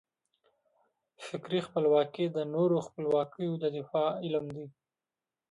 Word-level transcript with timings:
فکري 1.25 1.59
خپلواکي 1.67 2.25
د 2.29 2.37
نورو 2.53 2.77
خپلواکیو 2.87 3.51
د 3.63 3.65
دفاع 3.77 4.09
علم 4.25 4.45
دی. 4.55 4.67